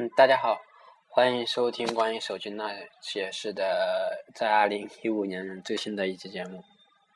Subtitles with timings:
[0.00, 0.62] 嗯，大家好，
[1.08, 2.72] 欢迎收听关于手机那
[3.02, 6.62] 些事的，在二零一五年最新的一期节目。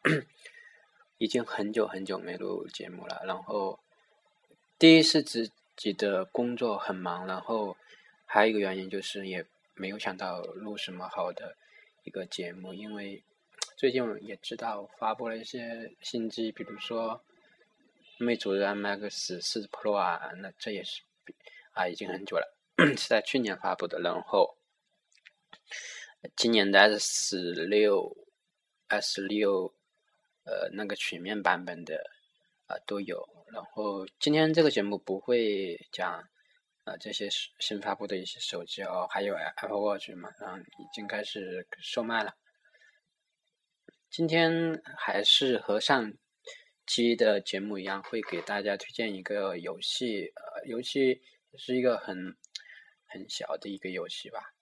[1.18, 3.78] 已经很久很久没录节目了，然后
[4.80, 7.76] 第一是自己的工作很忙，然后
[8.26, 11.56] 还有一个原因就是也没有想到录什么好的
[12.02, 13.22] 一个节目，因为
[13.76, 17.22] 最近也知道发布了一些新机，比如说
[18.18, 21.02] 魅族的 MX 四 Pro 啊，那这也是
[21.74, 22.58] 啊已经很久了。
[22.96, 24.56] 是在去年发布的，然后
[26.34, 28.16] 今年的 S 六、
[28.88, 29.74] S 六，
[30.44, 32.02] 呃，那个曲面版本的
[32.66, 33.28] 啊都有。
[33.52, 36.26] 然后今天这个节目不会讲
[36.84, 42.34] 啊这些新发布的一些手机哦，还有 Apple Watch 马上已经开始售卖了。
[44.10, 46.14] 今天还是和上
[46.86, 51.20] 期的节目一样，会给大家推荐一个游戏，呃，游戏
[51.58, 52.34] 是一个很。
[53.12, 54.54] 很小的一个游戏吧，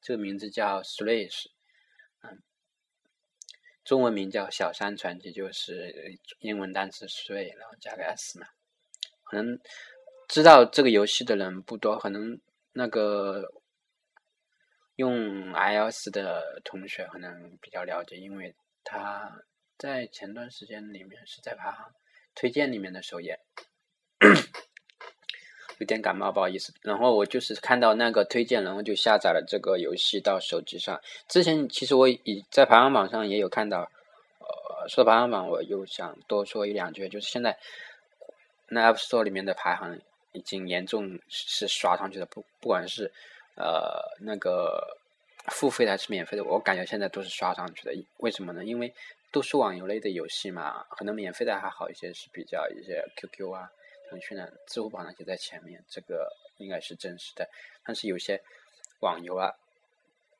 [0.00, 1.46] 这个名字叫 Slash，
[2.22, 2.42] 嗯，
[3.84, 8.48] 中文名叫《小山传奇》，就是英文单词 s l a y 然后加个 s 嘛。
[9.22, 9.60] 可能
[10.28, 12.40] 知道这个游戏的人不多，可能
[12.72, 13.52] 那个
[14.96, 19.44] 用 iOS 的同学可能比较了解，因为他
[19.76, 21.94] 在前段时间里面是在排行
[22.34, 23.38] 推荐里面的首页。
[25.78, 26.72] 有点感冒，不好意思。
[26.82, 31.00] 然后我就是看到那个推荐，然后就下载了这个游戏到手机上。
[31.28, 33.80] 之前其实我已在排行榜上也有看到，
[34.40, 37.56] 呃，说排行榜，我又想多说一两句，就是现在
[38.68, 39.98] 那 App Store 里面的排行
[40.32, 43.10] 已经严重是刷上去的，不不管是
[43.56, 44.96] 呃那个
[45.46, 47.92] 付费的还是免费的，我感觉现在都是刷上去的。
[48.18, 48.64] 为什么呢？
[48.64, 48.92] 因为
[49.30, 53.70] 都是网游类的游戏嘛，可能免费的还好一些，是比较一些 QQ 啊。
[54.08, 57.48] 腾讯呢，支付宝呢就在前面，这个应该是真实的。
[57.84, 58.42] 但是有些
[59.00, 59.52] 网游啊，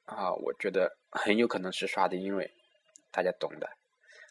[0.06, 2.50] 啊，我觉得很有可能是刷的，因为
[3.10, 3.69] 大家懂的。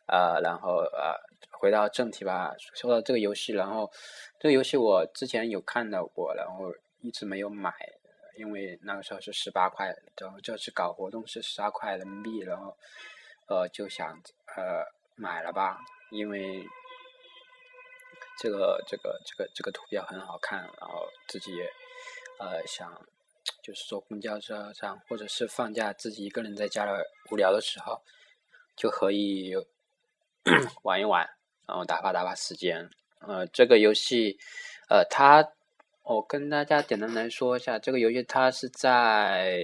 [0.08, 1.16] 呃，然后呃，
[1.52, 3.92] 回到正题吧，说到这个游戏，然后
[4.40, 7.72] 这个游戏我之前有看到过，然后一直没有买，
[8.38, 12.76] 因为那个时候是十八块，然后这次搞活动是十二块人民币，然后
[13.48, 14.20] 呃就想
[14.56, 14.84] 呃
[15.16, 15.78] 买了吧，
[16.12, 16.66] 因为。
[18.40, 21.64] 这个这个这个这个图标很好看，然后自己也
[22.40, 22.94] 呃想
[23.64, 26.92] 就是坐公交车上，或者是放假自己一个人在家里
[27.32, 28.02] 无聊的时候，
[28.76, 29.54] 就可以
[30.84, 31.28] 玩一玩，
[31.66, 32.90] 然后打发打发时间。
[33.22, 34.38] 呃，这个游戏
[34.90, 35.44] 呃，它
[36.04, 39.60] 我跟大家简单来说一下，这个游戏它是在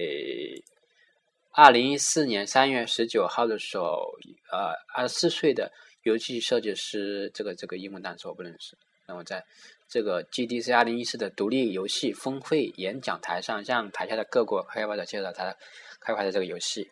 [1.52, 4.12] 二零一四年三月十九号的时候，
[4.50, 5.70] 呃，二十四岁的。
[6.04, 8.76] 游戏设计师这个这个英文单词我不认识。
[9.06, 9.44] 然后在
[9.86, 15.54] 这个 GDC 二零一四的独立游戏峰会演讲台上，向台下的各国开发者介绍他
[16.00, 16.90] 开发的这个游戏。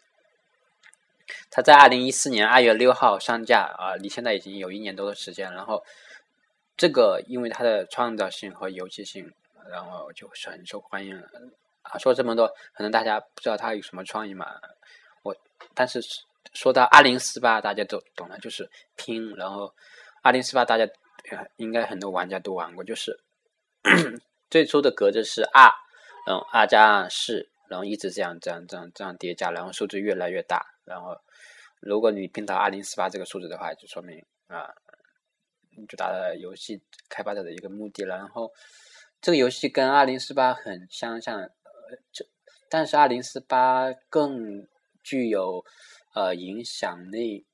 [1.50, 5.50] 他在二零一四年二月六号上架啊，离现在已经有一年多的时间。
[5.54, 5.82] 然后
[6.76, 9.32] 这个因为它的创造性和游戏性，
[9.70, 11.16] 然后就是很受欢迎。
[11.82, 14.60] 啊，说这么多，可能大家不知道他有什么创意嘛？
[15.22, 15.34] 我
[15.74, 16.00] 但是。
[16.52, 19.34] 说到二零四八，大家都懂了，就是拼。
[19.36, 19.74] 然后
[20.22, 20.86] 二零四八，大家
[21.56, 23.18] 应该很多玩家都玩过，就是
[24.50, 25.72] 最初的格子是二，
[26.26, 30.66] 然后二加二四，然后一直这样这样这样这样叠加，然后数字越来越大。
[30.84, 31.16] 然后
[31.80, 34.68] 如果你拼到二零四八这个数字的话，就说明啊，
[35.76, 38.16] 你就达到游戏开发者的一个目的了。
[38.16, 38.52] 然后
[39.22, 41.50] 这个游戏跟二零四八很相像，呃，
[42.12, 42.26] 这
[42.68, 44.66] 但是二零四八更
[45.02, 45.64] 具有。
[46.12, 47.46] 呃，影响力。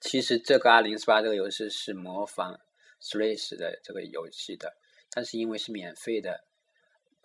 [0.00, 2.58] 其实这个二零四八这个游戏是模仿
[3.02, 4.74] Switch 的这个游戏的，
[5.10, 6.44] 但是因为是免费的，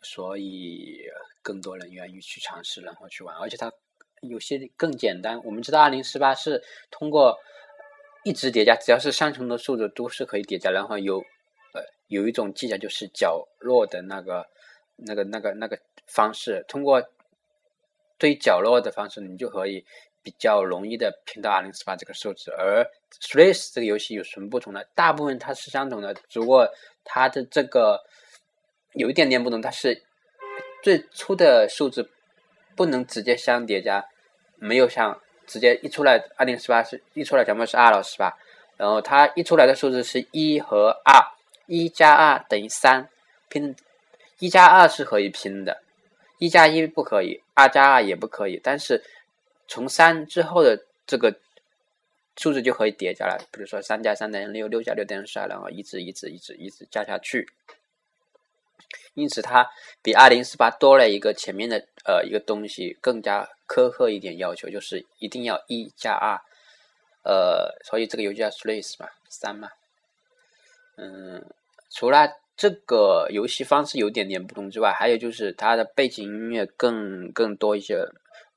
[0.01, 1.03] 所以
[1.41, 3.35] 更多人愿意去尝试，然后去玩。
[3.37, 3.71] 而且它
[4.21, 5.41] 有些更简单。
[5.45, 7.39] 我们知道二零四八是通过
[8.25, 10.69] 一直叠加，只要是相同的数字都是可以叠加。
[10.69, 11.19] 然后有
[11.73, 14.49] 呃有一种技巧就是角落的那个
[14.97, 17.09] 那个那个那个方式，通过。
[18.21, 19.83] 对角落的方式，你就可以
[20.21, 22.51] 比较容易的拼到二零四八这个数字。
[22.51, 22.87] 而
[23.19, 24.83] Slash 这个游戏有什么不同呢？
[24.93, 26.69] 大部分它是相同的，只不过
[27.03, 27.99] 它的这个
[28.93, 30.03] 有一点点不同，它是
[30.83, 32.07] 最初的数字
[32.75, 34.05] 不能直接相叠加，
[34.57, 38.37] 没有像直接一出来二零四八是一出来全部是二了是吧？
[38.77, 41.19] 然后它一出来的数字是一和二，
[41.65, 43.09] 一加二等于三，
[43.49, 43.75] 拼
[44.37, 45.81] 一加二是可以拼的。
[46.41, 49.03] 一加一不可以，二加二也不可以，但是
[49.67, 51.37] 从三之后的这个
[52.35, 53.37] 数字就可以叠加了。
[53.51, 57.47] 比如说三加三等于六，六加六等于十二，然后一直一直一直一直加下去。
[59.13, 59.69] 因此它
[60.01, 66.41] 比二零四八多了一个前面的呃一个东西，更加苛刻一点要求，就是一定要一加二，
[67.23, 69.69] 呃，所以这个游戏叫 Slays 嘛，三嘛，
[70.97, 71.45] 嗯，
[71.91, 78.05] 除了这个游戏方式有点点不同之外，还有就是它的背景音乐更更多一些。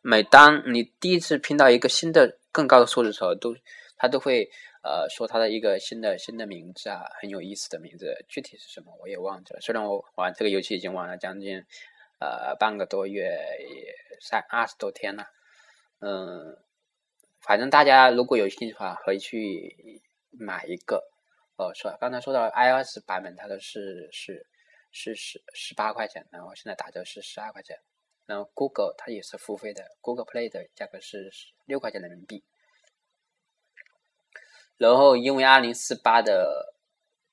[0.02, 3.56] 每当你第一次拼到一个新的更高的数字的时候，都
[3.96, 4.50] 它都会
[4.82, 9.60] 呃说它的一个新的新的名字啊，很有意思的名字，具体是什么我也忘记了。
[9.62, 11.64] 虽然我玩这个游戏已经玩了将近
[12.20, 13.40] 呃半个多月，
[14.20, 15.24] 三二十多天了，
[16.00, 16.58] 嗯，
[17.40, 21.13] 反正大家如果有兴趣的话，可以去买一个。
[21.56, 24.44] 哦，说刚才说到 iOS 版本，它的是是
[24.90, 27.78] 是十十八块钱，然后现在打折是十二块钱。
[28.26, 31.30] 然后 Google 它也是付费的，Google Play 的价格是
[31.66, 32.42] 六块钱人民币。
[34.78, 36.74] 然后因为二零四八的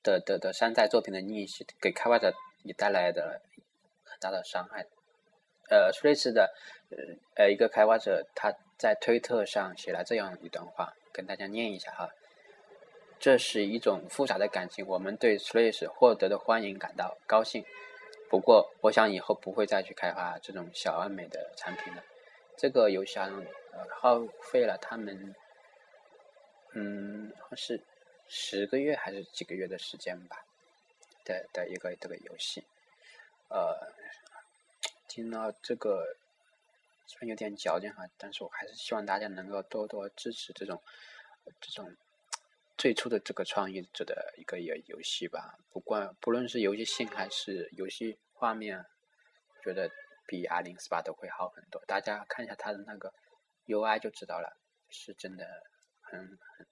[0.02, 2.32] 的的的山寨作品的逆袭，给开发者
[2.62, 3.42] 也带来的
[4.04, 4.86] 很大的伤害。
[5.70, 6.52] 呃，瑞士的
[7.34, 12.08] 呃一个开发者他在推特上写了这样一段话，跟大家念一下哈。
[13.22, 17.64] 这是一种复杂的感情，我们对 Switch 获得的欢迎感到高兴。
[18.28, 22.02] 不过，我想以后不会再去开发这种小而美的产品了。
[22.56, 25.36] 这个游戏呃耗费了他们，
[26.72, 27.80] 嗯，是
[28.26, 30.44] 十个月还是几个月的时间吧？
[31.24, 32.64] 的的一个这个游戏，
[33.50, 33.92] 呃，
[35.06, 36.16] 听到这个
[37.06, 40.82] 虽然有点矫情哈，但是我还是希望大家能够多多支持这种
[41.60, 41.96] 这种。
[42.82, 48.84] 最初的这个创意者的一个游游戏吧，不管不论是游戏性还是游戏画面，
[49.62, 49.88] 觉得
[50.26, 51.80] 比 R 零四八都会好很多。
[51.86, 53.14] 大家看一下它的那个
[53.66, 54.58] UI 就知道了，
[54.90, 55.46] 是真的
[56.00, 56.18] 很
[56.56, 56.66] 很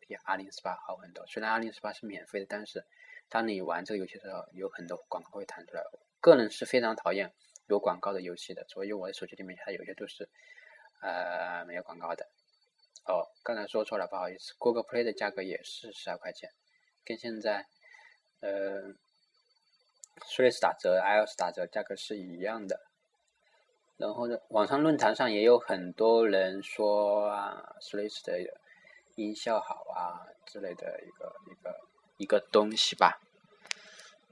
[0.00, 1.24] 比 R 零四八好很多。
[1.28, 2.84] 虽然 R 零四八是免费的，但是
[3.28, 5.84] 当你玩这个游戏的时候，有很多广告会弹出来。
[6.20, 7.32] 个人是非常讨厌
[7.68, 10.28] 有广告的游戏的，所以我的手机里面它有些都是
[11.02, 12.28] 呃没有广告的。
[13.08, 14.52] 哦，刚才说错了，不好意思。
[14.58, 16.50] Google Play 的价格也是十二块钱，
[17.04, 17.66] 跟现在
[18.40, 18.94] 呃
[20.24, 22.80] Switch 打折、iOS 打折价格是一样的。
[23.96, 28.40] 然后呢，网上论坛上也有很多人说啊，Switch 的
[29.14, 31.80] 音效好啊之类的一个一个
[32.18, 33.20] 一个东西吧。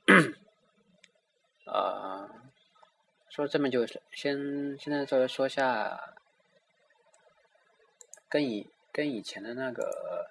[1.66, 2.28] 呃，
[3.30, 6.13] 说这么就先现在稍微说下。
[8.34, 10.28] 跟以跟以前的那个，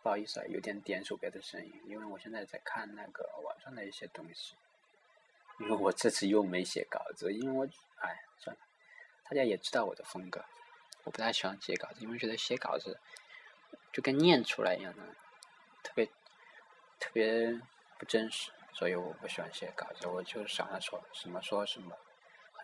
[0.00, 4.54] 不好意思啊，有点点鼠标的声音，因为我现在在看那个网上的一些东西。
[5.58, 8.62] 因为我这次又没写稿子，因为我哎算了，
[9.24, 10.44] 大家也知道我的风格，
[11.02, 13.00] 我不太喜欢写稿子，因为觉得写稿子
[13.92, 15.02] 就跟念出来一样的，
[15.82, 16.06] 特别
[17.00, 17.60] 特别
[17.98, 21.96] 不真实，所以我不喜欢写稿子，我就想着说什么说什么。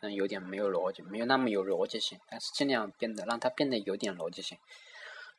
[0.09, 4.57] 有点没有逻辑，没有那么有逻辑性，但是尽量变得让它变得有点逻辑性。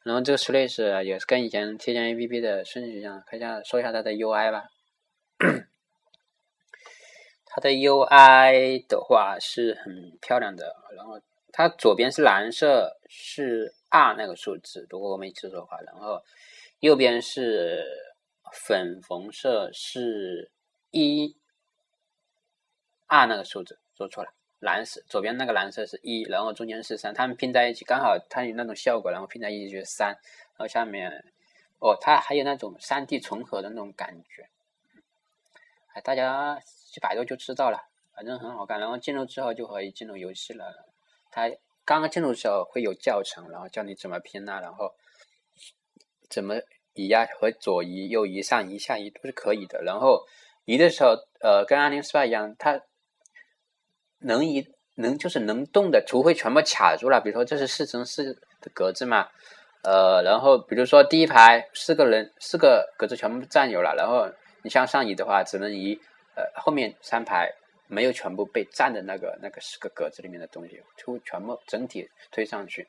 [0.03, 4.65] 然后这个 Slash 也是跟以前贴件 APP 的顺序一样，看一下说一下它的 UI 吧。
[7.45, 11.19] 它的 UI 的话是很漂亮的，然后
[11.51, 16.23] 它左边是蓝色，是 R 那个数字，如果我没记错的话，然后
[16.79, 17.85] 右边是
[18.53, 20.49] 粉红色，是
[20.91, 21.35] 一
[23.07, 24.31] R 那个数字，说错了。
[24.61, 30.09] 蓝色左边那个蓝色是一，然后中间是三，它们拼在一起刚好它有那种效果，然后拼在一起就是三。
[30.09, 31.25] 然后下面
[31.79, 34.47] 哦，它还有那种三 D 重合的那种感觉，
[35.93, 38.79] 哎，大家去百度就知道了，反正很好看。
[38.79, 40.87] 然后进入之后就可以进入游戏了。
[41.31, 41.49] 它
[41.83, 44.93] 刚刚进入的时候会有教程，然后教你怎么拼啊，然后
[46.29, 46.53] 怎么
[46.93, 49.81] 移啊，和左移、右移、上移、下移都是可以的。
[49.81, 50.27] 然后
[50.65, 52.79] 移的时候，呃，跟二零四八一样，它。
[54.21, 57.19] 能移能就是能动的，除非全部卡住了。
[57.21, 59.27] 比如说这是四乘四的格子嘛，
[59.83, 64.29] 呃，然后比如说第一排四个人四个格子全部占有了，然后
[64.63, 65.99] 你向上移的话，只能移
[66.35, 67.51] 呃后面三排
[67.87, 72.87] 没有全部被占的那个那个四个格子里面的东西，就全部整体推上去。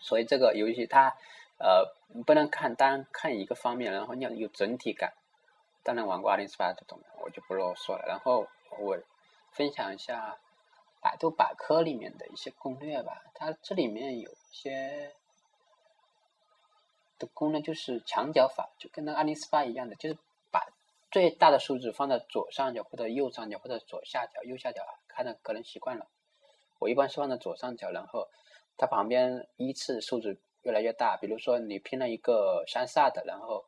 [0.00, 1.12] 所以这个游戏它
[1.58, 1.84] 呃
[2.24, 5.12] 不能看单看一个方面，然后你要有整体感。
[5.82, 8.04] 当然玩过二零四八就懂了，我就不啰嗦了。
[8.08, 8.46] 然后
[8.78, 8.96] 我。
[9.52, 10.38] 分享一下
[11.00, 13.22] 百度百科里面的一些攻略吧。
[13.34, 15.14] 它这里面有一些
[17.18, 20.18] 的功能，就是墙角法，就跟那个二零四八一样的，就是
[20.50, 20.66] 把
[21.10, 26.06] 最大的数字放在左上角或者右上角或者左下角、右下角，看的个人习惯了。
[26.78, 28.28] 我一般是放在左上角，然后
[28.76, 31.16] 它旁边依次数字越来越大。
[31.16, 33.64] 比如说你拼了一个三十二的，然后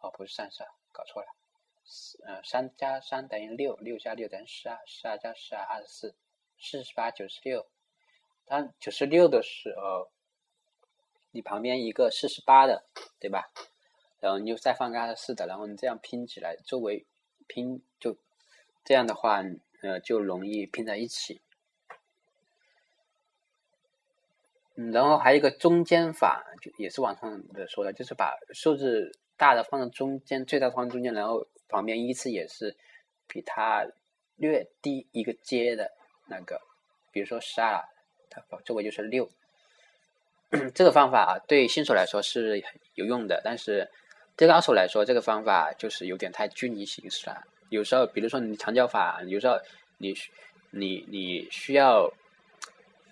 [0.00, 1.28] 哦不是三十二，搞错了，
[2.26, 6.14] 呃，三加三等于六，六加六等于十二，十二加十二二十四，
[6.58, 7.66] 四十八九十六。
[8.46, 10.10] 当九十六的时候，
[11.30, 12.84] 你旁边一个四十八的，
[13.18, 13.50] 对吧？
[14.20, 17.06] 然后你就再放个二十四的，然后你这样拼起来，周围
[17.46, 18.16] 拼就
[18.84, 19.42] 这样的话，
[19.82, 21.40] 呃，就容易拼在一起。
[24.74, 32.76] 嗯，然后还有一个中间法，就也是网上的说的，就是把数字大的放在中间，最大放中间，然后旁边依次也是
[33.26, 33.86] 比它
[34.36, 35.90] 略低一个阶的
[36.26, 36.60] 那个，
[37.12, 37.84] 比如说十二，
[38.30, 39.28] 它周围就是六。
[40.74, 42.62] 这个方法啊，对新手来说是
[42.94, 43.90] 有用的，但是
[44.36, 47.46] 对高手来说，这个方法就是有点太拘泥形式了。
[47.68, 49.58] 有时候，比如说你长焦法，有时候
[49.98, 50.14] 你
[50.70, 52.12] 你你需要。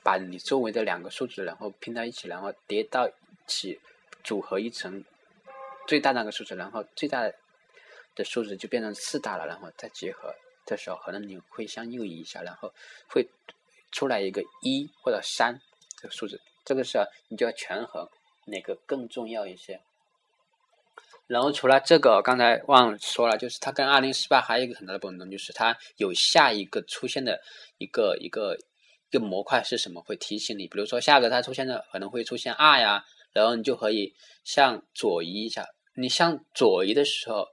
[0.07, 3.13] 把你周围的两个数字，然后拼在一起，然后叠到一
[3.49, 3.81] 起，
[4.23, 5.05] 组合一层
[5.89, 7.35] 最大那个数字，然后最大的
[8.17, 10.35] 的数字就变成四大了，然后再结合，
[10.67, 12.73] 这时候可能你会向右移一下，然后
[13.09, 13.29] 会
[13.93, 15.61] 出来一个一或者三
[16.01, 18.09] 这个数字，这个时候你就要权衡
[18.47, 19.81] 哪个更重要一些。
[21.29, 27.41] 然后除了这个，刚才忘了说了，就是它跟二零四八还有一个很大的不同，就是它有下一个出现的
[27.79, 28.57] 一个一个。
[29.13, 30.03] 一个模块是什么？
[30.03, 35.65] 会提醒你，比如说下个它出现的可能会出现二呀，然后你就可以向左移一下。
[35.95, 37.47] 你向左移的时候，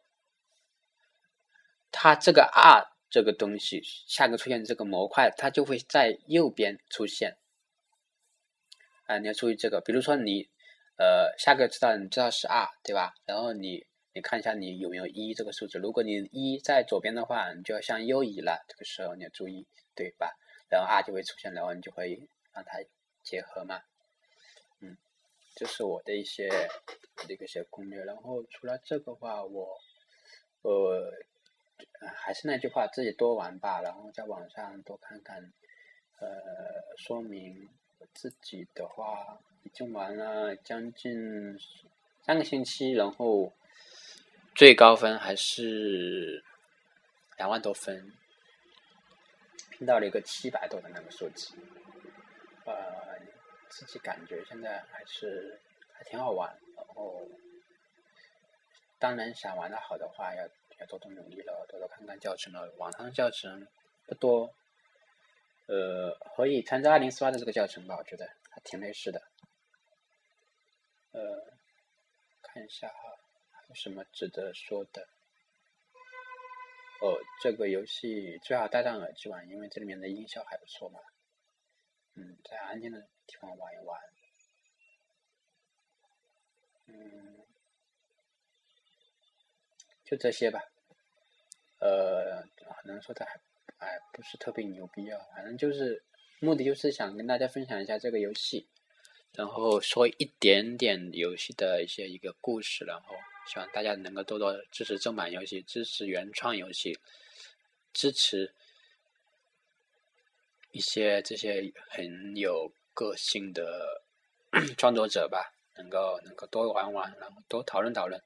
[1.93, 7.37] 它这个 R 这个东西下个出现这个模块，它就会在右边出现。
[9.05, 9.79] 啊，你要注意这个。
[9.79, 10.49] 比如说你
[10.97, 13.13] 呃下个知道你知道是 R 对吧？
[13.25, 15.77] 然后你你看一下你有没有一这个数字。
[15.77, 18.65] 如果你一在左边的话，你就要向右移了。
[18.67, 20.35] 这个时候你要注意，对吧？
[20.69, 22.79] 然后 R 就会出现，然后你就会让它
[23.21, 23.81] 结合嘛，
[24.81, 24.97] 嗯，
[25.55, 28.03] 这是我的一些的一些攻略。
[28.03, 29.77] 然后除了这个话，我
[30.63, 31.11] 呃
[32.07, 35.53] 还是那句话，自己多玩吧，然后在网上多看看，
[36.19, 36.27] 呃，
[36.97, 37.69] 说明
[38.13, 41.57] 自己的话已经玩了将近
[42.21, 43.51] 三个星期，然后
[44.55, 46.43] 最高分还是
[47.37, 48.11] 两万多分。
[49.71, 51.55] 拼到了一个七百多的那个数字，
[52.63, 52.73] 呃，
[53.69, 55.59] 自己感觉现在还是
[55.91, 56.55] 还挺好玩。
[56.77, 57.27] 然后，
[58.99, 60.47] 当然想玩的好的话，要
[60.87, 62.71] 多多努力了，多多看看教程了。
[62.77, 63.67] 网上教程
[64.05, 64.53] 不多，
[65.67, 69.21] 呃，可以参照二零四八的这个教程吧，我觉得还挺类似的。
[71.11, 71.53] 呃，
[72.41, 72.95] 看一下哈，
[73.69, 75.07] 有什么值得说的？
[77.01, 80.99] 哦，这个游戏最好戴上耳机玩，因为这里面的音效还不错嘛。
[82.15, 83.99] 嗯，在安静的地方玩一玩。
[86.85, 87.45] 嗯，
[90.03, 90.72] 就这些吧。
[91.83, 92.41] 呃，
[92.81, 93.39] 可能说的还
[93.79, 96.01] 哎不是特别牛逼啊，反正就是
[96.39, 98.67] 目的就是想跟大家分享一下这个游戏，
[99.33, 103.15] 然后说一点点游戏的一些一个故事，然后。
[103.45, 106.97] 希望大家能够多多支持正版游戏，支持原创游戏，
[107.91, 108.53] 支持
[110.71, 114.01] 一些这些很有个性的
[114.79, 118.23] 创作者吧，能够能够多玩玩，然后多讨论讨论。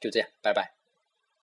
[0.00, 0.77] 就这样，拜拜。